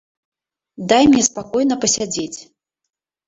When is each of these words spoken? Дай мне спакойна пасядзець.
Дай 0.93 1.03
мне 1.11 1.23
спакойна 1.27 1.75
пасядзець. 1.83 2.39